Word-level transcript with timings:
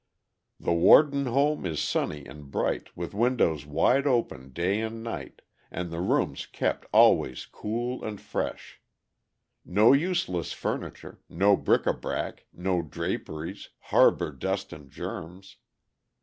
"The 0.59 0.73
Worden 0.73 1.27
home 1.27 1.63
is 1.63 1.79
sunny 1.79 2.25
and 2.25 2.49
bright, 2.49 2.89
with 2.97 3.13
windows 3.13 3.67
wide 3.67 4.07
open 4.07 4.49
day 4.51 4.81
and 4.81 5.03
night, 5.03 5.43
and 5.69 5.91
the 5.91 6.01
rooms 6.01 6.47
kept 6.47 6.87
always 6.91 7.45
cool 7.45 8.03
and 8.03 8.19
fresh. 8.19 8.81
No 9.63 9.93
useless 9.93 10.53
furniture, 10.53 11.19
no 11.29 11.55
bric 11.55 11.85
a 11.85 11.93
brac, 11.93 12.47
no 12.51 12.81
draperies, 12.81 13.69
harbor 13.77 14.31
dust 14.31 14.73
and 14.73 14.89
germs. 14.89 15.57